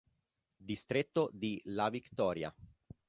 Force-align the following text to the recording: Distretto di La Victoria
Distretto 0.57 1.29
di 1.31 1.61
La 1.65 1.89
Victoria 1.89 2.51